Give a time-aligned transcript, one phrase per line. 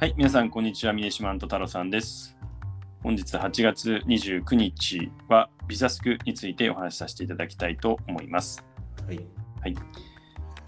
[0.00, 0.92] はい、皆さん、こんにちは。
[0.92, 2.36] 峰島と太郎さんです。
[3.02, 8.64] 本日8月29日はビザスクについてお話しさせていただきたいと思います。
[9.08, 9.74] はい。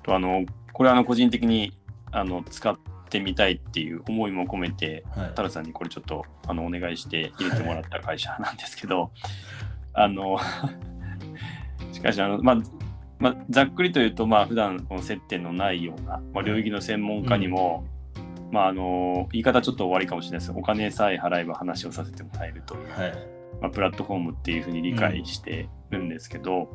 [0.03, 1.79] とあのこれはあの個人的に
[2.11, 2.77] あの使っ
[3.09, 9.13] てみたいっていう思いも込めて、はい太郎さんにこれちょっとあのお願いして入れてもらった会社なんですけど、
[9.95, 10.41] あの
[11.93, 12.57] しかしあの、まあ
[13.21, 17.87] まあ、ざっくりと言うと、まあ普段この接点のないような、まあ、領域の専門家にも、
[18.51, 20.53] まああの言い方ちょっと終わりかもしれないです。
[20.55, 23.13] お金さえ払えば話をさせてもらえるという、はい。
[23.61, 26.69] まあ、プラットフォームっていうふうに理解してるんですけど、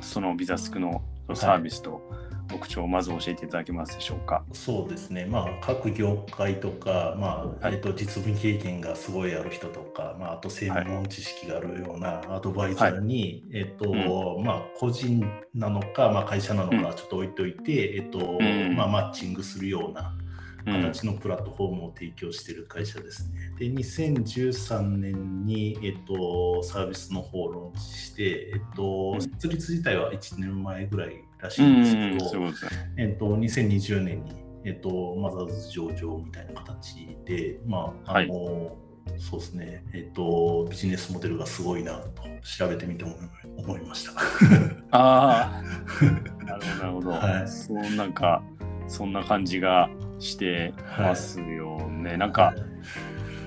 [0.00, 1.02] そのビザスクの
[1.34, 2.02] サービスと
[2.48, 4.44] 特徴をまず教えていただけますでしょうか。
[4.52, 5.26] そうですね。
[5.26, 7.74] まあ、各業界とか、まあ、はい。
[7.74, 13.92] えっと、実務経験がすごいある人とか、まあ、あと専門知識があるようなアドバイザーに、えっと、
[14.40, 18.76] まあ、個人なのか、まあ、会社なのか、ちょっと置いといて、えっと、ん。
[18.76, 20.21] まあ、マッチングするようなうん
[20.64, 23.52] 形のプラットフォームを提供している会社ですね。
[23.58, 32.52] で、2013年に、えっと、サービスの方をローンチして、えっと、うん設立自体は1年前ぐらいらしういんですけん、ど。
[32.96, 34.32] えっと、2020年に、
[34.64, 38.76] えっと、マザーズ上場みたいな形で、まあ、あの、
[39.18, 42.22] そうですね、えっと、ビジネスモデルがすごいなと
[42.58, 43.16] 調べてみても
[43.56, 44.12] 思いました。
[44.92, 45.62] ああ、
[46.44, 47.10] なるほど、なるほど。
[47.10, 48.42] はいそうなんか、
[48.88, 49.88] そんな感じが
[50.22, 52.16] してますよね。
[52.16, 52.54] なんか、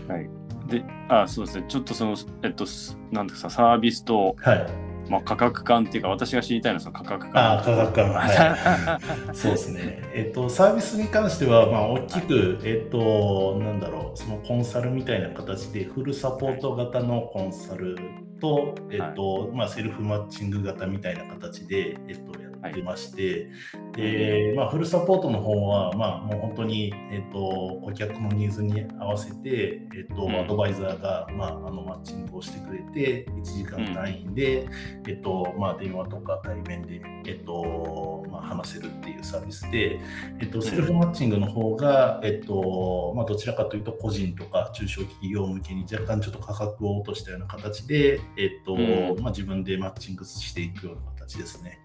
[0.08, 0.30] はい。
[0.70, 4.68] で、あそうですね、ちょっとその、えっと、すなんですか、サービスと、はい。
[5.10, 7.38] まあ、価格感っていうか、私が知りたいのはその価格感。
[7.38, 8.12] ああ、価格感。
[8.12, 9.36] はい。
[9.38, 10.02] そうですね。
[10.14, 17.98] えっと、サービスに関しては、まあ、大きく、えっと、なんだろう、そのコンサルみたいな形で、フルサポート型のコンサル
[18.46, 23.50] と、えっと、まあ、セルフマッチング型みたいな形で、えっと、やってまして、
[23.94, 30.36] で、まあ、フルサポートの方は、まあ、もう本当に、えっと、顧客のニーズに合わせて、えっと、うん。
[30.36, 34.68] アドバイザーが、まあ、あの、マッチングをしてくれて、1時間単位で、
[35.08, 40.00] えっと、まあ、電話とか対面で、えっと、まあ、話せるっていうサービスで、
[40.40, 51.80] えっと、セルフマッチングの方が、えっと、まあ、どちらかというと、個人とか中小企業向けに若干ちょっと価格を落としたような形で、えっと、うんまあ、自分でマッチングしていくような形ですね。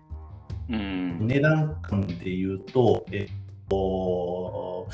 [0.68, 1.26] うん。
[1.26, 4.88] 値段感で言うと、えっと、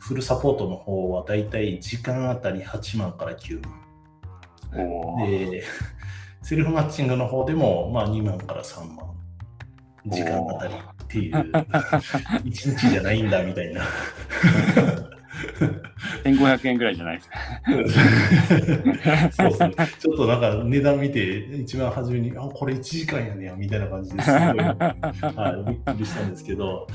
[0.00, 5.26] フルサポートの方はだいたい時間あたり8万から9万。
[5.26, 5.62] で、
[6.42, 9.10] セルフマッチングの方でも、まあ、2万から3万。
[10.06, 11.34] 時間あたりっていう、
[12.42, 13.82] 1日じゃないんだみたいな。
[16.24, 17.36] 1500円ぐらいじゃないですか。
[19.32, 19.74] そうですね。
[19.98, 24.40] ちょっとなんか値段見て、一番初めに、あ、これ1時間やねや、みたいな感じですごい、
[25.34, 26.86] はい、びっくりしたんですけど、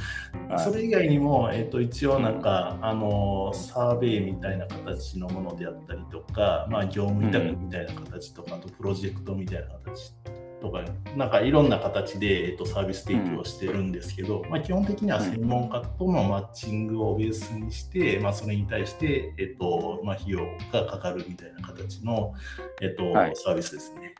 [0.49, 10.13] はいそれ以外にも、えっと、一応なんか、あの、サーベイみたいな形のものであったりとか、まあ、業務委託みたいな形とか、あとプロジェクトみたいな形
[10.61, 10.83] とか、
[11.15, 22.33] なんかいろんな形で、えっと、サービス提供してるんですけど、まあ、基本的には専門家とのマッチングをベースにして、まあ、それに対して、えっと、まあ、費用がかかるみたいな形の、
[22.81, 24.15] えっと、はいサービスですね。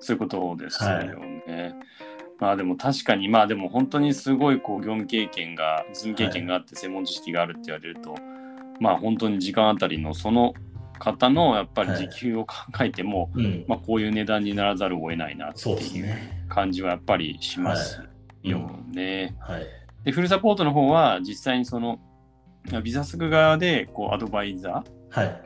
[0.00, 1.74] そういうことですよね。
[2.38, 8.14] まあでも確かにまあでも本当にすごいこう業務経験が実務経験があって専門知識があるって言われると、
[8.80, 10.54] まあ本当に時間あたりのその
[11.00, 13.64] 方のやっぱり時給を考えても、うん。
[13.66, 16.46] まあこういう値段にならざるを得ないなっていうね。
[16.48, 18.06] 感じはやっぱりしますは
[18.42, 19.36] いよね。
[19.40, 19.66] はい。
[20.04, 21.98] でフルサポートの方は実際にその
[22.82, 25.42] ビザスク側でこうアドバイザはい。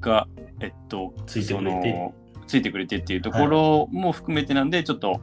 [0.00, 0.28] が
[0.60, 2.12] えっとついてくれて
[2.46, 5.20] ついてくれてっていうところも含めてなんで、ちょっと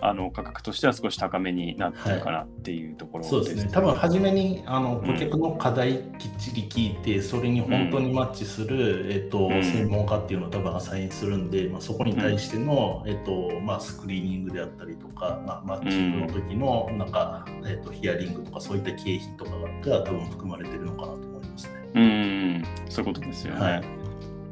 [0.00, 3.70] あの価格としては少し高めになってるかなっていうところです、そうですね。
[3.72, 19.50] 多分初めにあのうん顧客の課題きっちり聞いて、それに本当にマッチする、えっとうん専門家っていうのを多分アサインするんで、まあ、そこに対しての、えっとまあ、スクリーニングであったりとか、まあ、マッチングの時のなんか、えっとヒアリングとかそういった経費とか
[19.90, 21.72] が多分含まれてるのかなと思いますね。
[21.94, 23.60] うん、そういうことですよね。
[23.60, 24.08] はい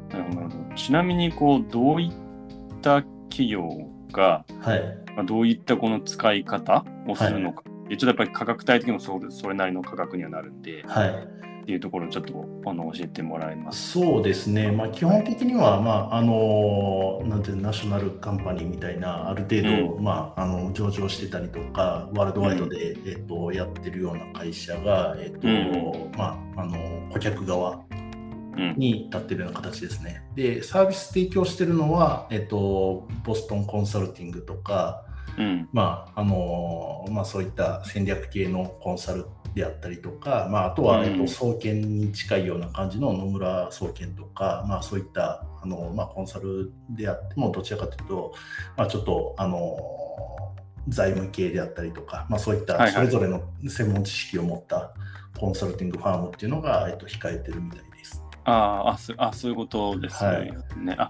[0.09, 0.75] なるほど。
[0.75, 2.11] ちなみに、こう、どういっ
[2.81, 4.81] た企業が、はい。
[5.15, 7.63] まあ、どういったこの使い方をするのか。
[7.89, 11.37] でちょっとやっぱり価格帯的にもそうですそれなりの価格にはなるんで、はい
[11.67, 13.91] っていうところをちょっとあの教えてもらえます。
[13.91, 26.77] そうですね、まあ、基本的には、まあ、あのなんていうのナショナルカンパニーみたいな、ある程度、まあ、あの上場してたりとか、ワールドワイドで、えっと、やってるような会社が、えっとうんまあ、あの
[27.11, 27.86] 顧客側うん。
[28.77, 30.23] に立ってるような形ですね。
[30.35, 35.03] で、サービス提供してるのは、えっと、ボストンコンサルティングとか、
[35.37, 35.69] うん。
[35.71, 48.33] まああのまあ、そういった戦略系のコンサルであったりとか、まあ、あとは、うんえっと、総研に近いような感じの野村総研とか、まあ、そういったあの、まあ、コンサルであってもどちらかというと、
[48.75, 49.77] まあ、ちょっとあの
[50.87, 54.93] 財務系であったりとか、まあ、そういったそれぞれの専門知識を持った
[55.39, 57.86] コンサルティングファームっていうのが、えっと、控えてるみたい。
[58.47, 60.51] あーあそあ、そういうことですよはい。
[60.77, 60.95] ね。
[60.97, 61.09] あ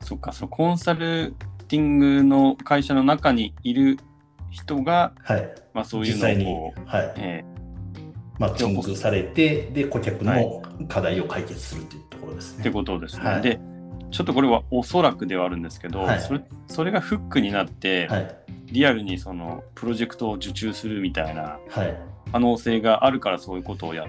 [0.00, 1.34] そっか、そのコンサル
[1.66, 3.98] ティングの会社の中にいる
[4.50, 7.12] 人が、はい、まあ、そういうのをはい。
[7.16, 7.44] え
[8.38, 12.72] マッチングされて、で顧客の課題を解決するというところですーってね。
[12.72, 13.24] ことですね。
[13.24, 13.42] はい。
[13.42, 13.60] で、
[14.12, 16.20] ちょっとこれはおそらくではあるんですけど、はい。
[16.20, 18.36] それそれがフックになって、はい、
[18.66, 21.98] リアルにそのプロジェクトを受注するみたいなはい。
[22.30, 24.08] 可能性があるからそういうことをやっ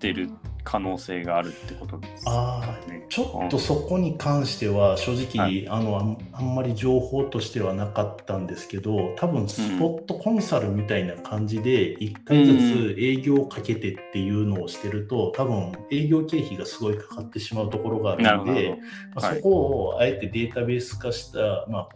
[0.00, 0.30] てる
[0.68, 3.06] 可能性があるってことですね。
[3.08, 5.66] ちょっとそこに関しては正直、はい。
[5.66, 18.78] あのあんまり情報としてはなかったんですけど多分スポットコンサルみたいな感じで1回ずつ営業をかけてっていうのをしてると多分営業経費がすごいかかってしまうところがあなるので、
[19.14, 19.50] まあはいそこ
[19.94, 21.38] をあえてデータベース化した、
[21.68, 21.88] まあ、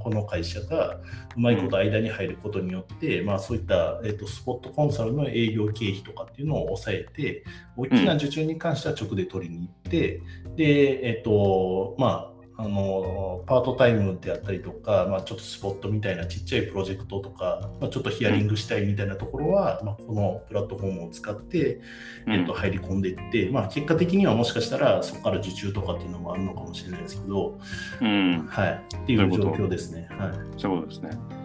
[0.00, 0.96] この会社が
[1.36, 7.44] うまいこと間に入ることによって、まあ、そういった、えっとスポットコンサルの営業経費とかっていうのを抑えて
[7.76, 10.22] 大きな受注に関しては直で取りに行って、
[10.56, 12.29] で、えっとまあ、
[12.62, 21.80] あのパートタイムであったりとか、まあ、ちょっとスポットみたいなちっちゃいプロジェクトとか、まあ、ちょっとヒアリングしたいみたいなところは、まあ、このプラットフォームを使って、
[22.28, 27.58] えっと、入り込んでいって、まあ、結果的にはもしかしたらそこから受注とかっていうのもあるのかもしれないですけど、
[28.02, 30.08] うん、はい、っていう状況ですね。
[30.10, 31.40] はい、そういうことですね。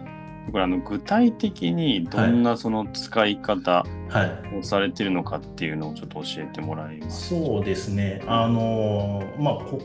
[0.52, 4.56] これあの具体的にどんなその使い方はい。
[4.56, 7.30] をされてるのかっていうのをちょっと教えてもらいます。
[7.30, 9.80] そうですね、あのまあこ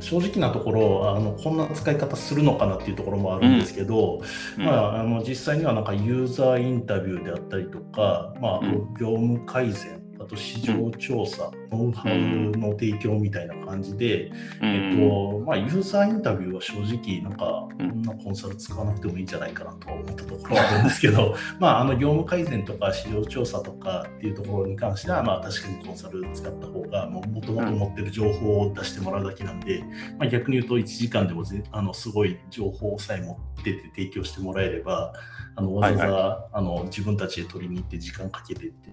[0.00, 4.22] 正直なところあの、こんな使い方するのかなっていうところもあるんですけど、
[4.56, 4.64] うん。
[4.64, 8.60] まあ、あの実際にはなんかユーザーインタビューであったりとか、まあ、
[8.98, 9.97] 業務改善、あ
[10.28, 14.30] と市場調査、ノウハウの提供みたいな感じで、
[14.62, 29.82] えっとまあ、ユーザーインタビューは正直、なんか、こんなコンサル使わなくてもいいんじゃないかなとは思ったところはあるんですけど、 まあ、あの業務改善とか市場調査とかっていうところに関しては、まあ、確かにコンサル使った方が、もともと持ってる情報を出してもらうだけなんで、
[30.18, 35.12] まあ、逆に言うと1時間でもぜあのすごい情報さえ持ってて提供してもらえれば、
[35.56, 38.90] あのわざわざ、あの自分たちで取りに行って時間かけてって、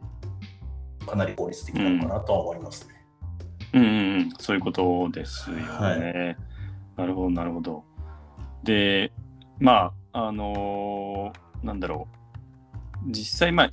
[1.06, 2.96] かなり効率的なのかなとは思いますね。
[3.74, 5.64] うんうんうん、そういうことですよね。
[5.64, 6.56] はい
[6.96, 7.84] なるほど、なるほど。
[8.64, 9.12] で、
[9.60, 12.08] まあ、あのーなんだろ
[13.06, 13.70] う、実際、まあ、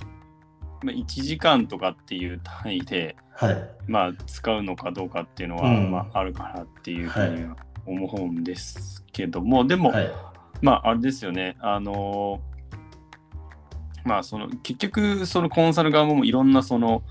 [0.83, 3.69] まあ1時間とかっていう単位で、はい。
[3.87, 10.11] まあ、使うのかどうかっていうのは、うんまあ、あるかなっていうふうには思うんですけども、でも、はい。
[10.61, 12.52] まあ、あれですよね、あのー
[14.03, 17.03] まあ、その、結局、そのコンサル側もいろんなその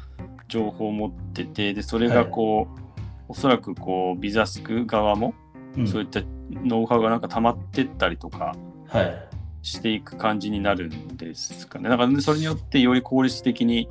[0.49, 2.81] 情報を持ってて、で、それがこう、
[3.29, 5.35] おそらくこう、ビザスク側も、
[5.77, 8.55] うんそういったノウハウがなんか溜まってったりとか
[8.89, 9.29] はい。
[9.63, 11.89] していく感じになるんですかね。
[11.89, 13.89] だから、それによってより効率的に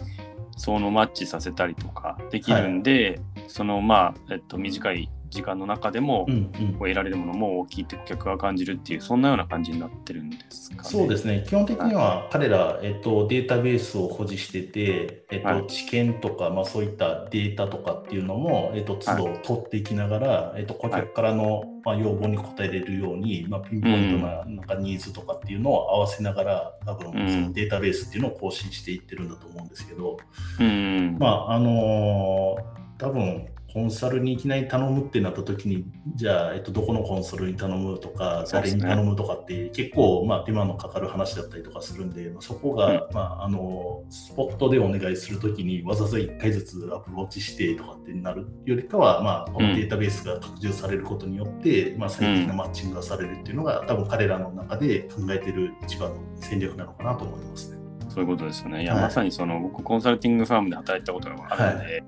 [0.57, 6.73] そのマッチさせたりとかできるんで、そのまあ、えっと、短い時間の中でも、うんうん。
[6.73, 10.81] こう得られるものも大きいって顧客が感じるっていうそんなような感じになってるんですかね。
[10.83, 15.61] そうですね、基本的には彼ら、えっと、データベースを保持してて、えっはい。
[15.61, 27.29] と、知見とか、まあ、そういったデータとかっていうのも、えっと、都度取っていきながら、えっと、顧客からの、まあ、要望に応えれるように、まあ、ピンポイントななんかニーズとかっていうのを合わせながら、多分うん。
[27.29, 30.17] そのデータベースっていうのを更新していってるんだと思うんですけど、
[30.59, 31.17] うん。
[31.19, 35.85] まああのー多分コンサルにいきなり頼むってなった時に
[36.15, 57.77] じゃあ、えっと、どこのコンサルに頼むとか誰に頼むとかって結構、まあ、手間のかかる話だったりとかするんで、まあ、そこが、まあ、あのスポットでお願いする時にわざわざ1回ずつアプローチしてとかってなるよりかは、まあ、このデータベースが拡充されることによって、まあ、最適なマッチングがされるっていうのが、多分彼らの中で考えてる一番の戦略なのかなと思いますね。
[58.09, 58.83] そういうことですよね。
[58.83, 59.03] いや、はい。
[59.03, 62.03] まさにその僕コンサルティングファームで働いたことがあるので、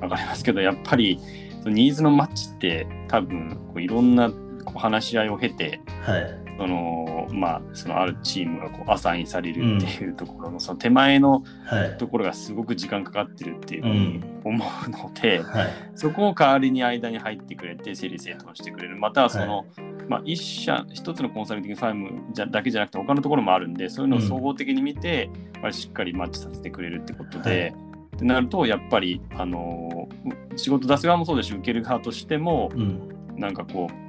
[0.00, 1.18] わかりますけど、やっぱり
[1.64, 6.42] ニーズのマッチって多分こういろんなこう話し合いを経て、はい。
[6.58, 11.98] そのまあそのあるチームがこうアサインされるっていうところの、その手前のはい。
[11.98, 15.68] ところがすごく時間かかってるっていうふうに思うので、はい。
[15.94, 18.96] そこを代わりに間に入ってくれて整理整頓してくれる。
[18.96, 19.66] またはその、
[20.08, 25.28] まあ、一社一つのコンサルティングファームじゃだけじゃなくて他のところもあるんでそういうのを総合的に見て、
[25.60, 27.74] まあ、しっかりマッチさせてくれるってことで、
[28.16, 30.08] ってなるとやっぱりあの
[30.56, 33.16] 仕事出す側もそうですし受ける側としてもうん。
[33.36, 34.06] なんかこう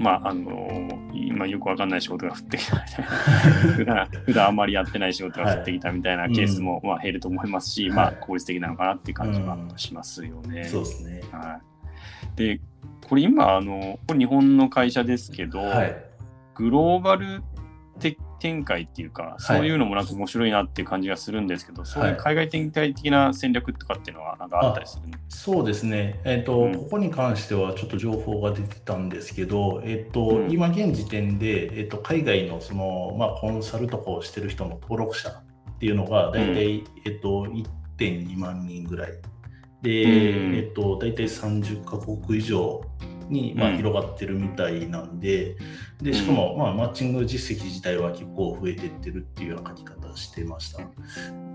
[0.00, 3.10] まあ、あの今よくわかんない仕事が降ってきたみたいな。
[3.74, 7.96] 普段普段あんまりやってない仕事が降ってきたみたいなケースも、まあ、減ると思いますし、はい。
[7.96, 10.66] まあ、効率的なのかなっていう感じはしますよね。
[10.66, 11.22] そうですね。
[11.32, 11.60] は
[12.34, 12.60] い、で
[13.08, 15.96] これ今あのこれ日本の会社ですけど、はい。
[16.54, 17.42] グローバル
[17.98, 26.74] て展開っていうかそういうのもなんか面白いなっていう感じがするんですけど、そういう海外展開的な戦略とかっていうのはなんかあったりするそうですね、えっとうん。
[26.74, 30.50] ここに関してはちょっと情報が出てたんですけど、えっとうん。
[30.50, 37.46] 今現時点で、えっと海外のその、まあ、コンサルとかをしてる人の登録者っていうのが大体、えっと
[37.98, 39.12] 1.2万人ぐらい。
[39.82, 40.54] で、うん。
[40.56, 42.82] えっと大体30カ国以上
[43.28, 45.56] に、まあ、うん広がってるみたいなんで、
[46.02, 50.80] でしかも、まあ、マッチング実績自体は結構増えてってるっていうような書き方をしてました。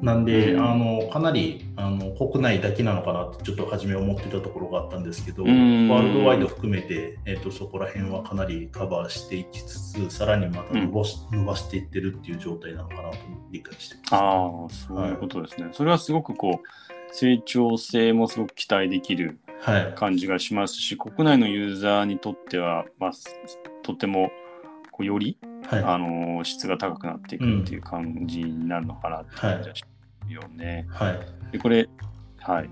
[0.01, 13.17] なんで、うんあのかなりあの国内だけなのかなってちょっと初め思ってたところがあったんですけど、うんワールドワイド含めて、えっとそこら辺はかなりカバーしていきつつ、さらにまた伸ばし,、伸ばしていってるっていう状態なのかなと
[13.51, 14.15] 理解してます。
[14.15, 15.69] ああ、そういうことですね。
[15.71, 19.37] それはすごくこう、成長性もすごく期待できるはい。
[19.95, 23.11] 感じがしますし、国内のユーザーにとっては、まあ、
[23.83, 24.31] とても
[24.91, 25.83] こうより、はい。
[25.83, 29.83] あの質が高くなっていくっていう感じになるのかなって感じがし
[30.21, 30.85] ますよね。
[30.89, 31.19] はい。
[31.51, 31.89] で、これ、
[32.39, 32.69] はい。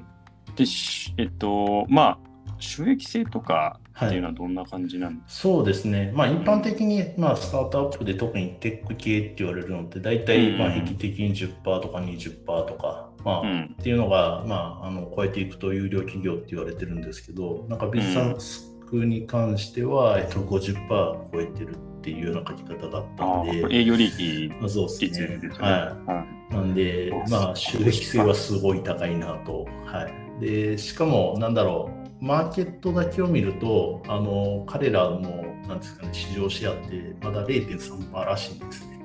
[0.55, 25.49] で、しえっと、まあ、収益性とかっていうのはどんな感じなんですそうですね、まあ、一般的に、まあ、スタートアップで特にテック系って言われるのって、大体、うんまあ、平均的に10%とか20%とか、まあうんっていうのが、まあ、あの超えていくと有料企業って言われてるんですけど、なんかビズサスクに関しては、えっと、50%超えてるっていうような書き方があったんで、営業利益まあそうですねね。。
[25.57, 29.65] はいなんであ、まあ、収益性はすごい高いなと。
[29.85, 30.09] は
[30.39, 31.89] い、でしかも、なんだろ
[32.21, 35.19] う、マーケットだけを見ると、あの彼らの
[35.67, 38.99] なんですか、ね、市場シェアってまだ0.3%らしいんですね。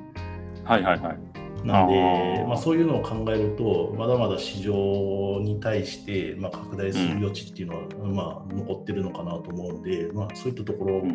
[0.64, 1.18] はいはいはい。
[1.66, 11.06] なんでまあ、そういうのを考えると、まだまだ市場に対して、まあ、拡大する余地っていうのは、まあ、残ってるのかなと思うんで、まあ、そういったところを考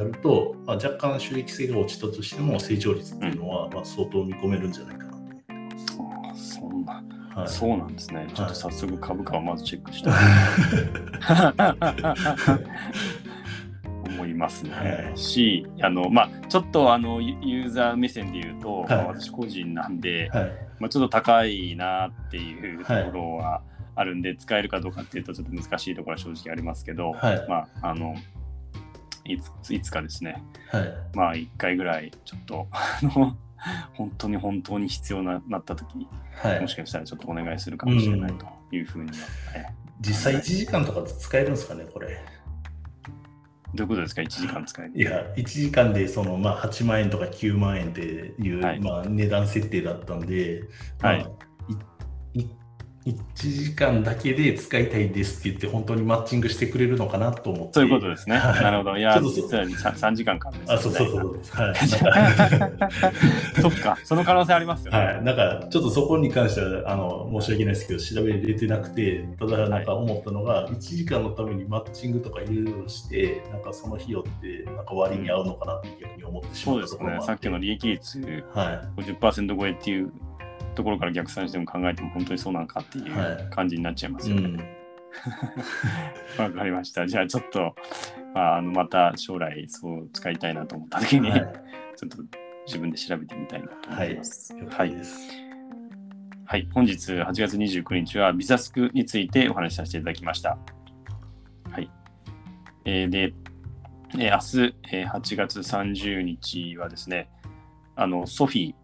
[0.00, 5.52] えると、まあ、若干収益性が落ちたとしても、成長率っていうのは、まあ、相当見込めるんじゃないかなと思って
[6.28, 6.54] ます。
[6.54, 7.48] そんな、はい。
[7.48, 8.26] そうなんですね。
[8.34, 10.14] ちょっと早速株価をまずチェックしたい
[14.22, 14.70] 思いますね。
[14.72, 15.18] はい。
[15.18, 18.88] し、あの、まあ、ちょっとあのユユーザー目線で言うと、はい。
[18.88, 20.52] まあ私個人なんで、はい。
[20.78, 23.62] まあ、ちょっと高いなっていうところは
[23.94, 27.46] あるんで、使えるかどうかっていうとちょっと難しいところは正直ありますけど、はい。
[27.48, 28.14] まあ、あの、
[29.24, 30.94] いついつかですね、はい。
[31.14, 33.36] まあ、一回ぐらい、ちょっと、あの、
[33.94, 36.60] 本当に本当に必要ななった時に、はい。
[36.60, 39.16] もしかしたらちょっとお願いするかもしれないというふうには、
[39.54, 42.18] ね実際1時間とかで使えるんですかね、これ。
[43.74, 44.92] どういうことですか ?1 時間使える。
[44.94, 50.64] いや、1時間でその、まあ、8万円とか9万円っていう、はいまあ、値段設定だったんで、
[51.00, 51.28] はいまあ
[52.34, 52.50] いい
[53.04, 57.74] 1時間だけで使いたいですって言って、本当にマッチングしてくれるのかなと思って。
[57.74, 58.36] そういうことですね。
[58.36, 58.96] はいなるほど。
[58.96, 60.74] いや、実は 3, 3時間からです、ね。
[60.74, 61.62] あ、そうそうそう。
[61.64, 61.76] はい。
[63.60, 64.98] そっか、その可能性ありますよね。
[64.98, 77.18] はい、なんかちょっとそこに関してはあの申し訳ないですけど調べれてなくてただなんか思ったのが、1時間のためにマッチングとかいろいろしてなんかその費用ってなんか割に合うのかなって逆に思ってしまそうですね。
[77.22, 80.12] さっきの利益率はい50%超えっていう
[80.74, 84.42] ところから逆算しても考えても本当にそうなのかっていうはい感じになっちゃいますよね。
[84.42, 84.82] うん
[86.38, 87.06] わ、かりました。
[87.06, 87.74] じゃあちょっと、
[88.34, 91.40] まあ、あのまた将来そう使いたいなと思った時に、はい
[91.96, 92.18] ちょっと
[92.66, 94.54] 自分で調べてみたいなと思はいいます。
[94.56, 94.94] 了はい。
[96.46, 100.58] はい、本日8月29日はビザスクについてお話しさせていただきました。
[101.70, 101.90] はい。
[102.84, 103.34] えーで、
[104.18, 107.30] えー明日、えー8月30日はですね、
[107.96, 108.74] あの、ソフィー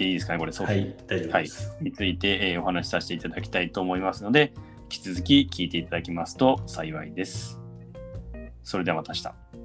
[0.00, 1.30] でいいですかね、これ、ソフィー。
[1.30, 1.48] はい
[1.80, 4.52] について、えーお話しさせていただきたいと思いますので、
[4.84, 7.60] 引き続き聞いていただきますと幸いです。
[8.62, 9.59] それではまた明日。